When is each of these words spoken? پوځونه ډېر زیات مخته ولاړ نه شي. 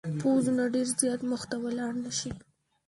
پوځونه 0.19 0.63
ډېر 0.73 0.87
زیات 0.99 1.21
مخته 1.31 1.55
ولاړ 1.63 1.93
نه 2.03 2.11
شي. 2.19 2.31